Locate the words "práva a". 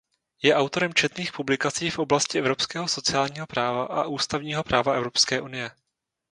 3.47-4.05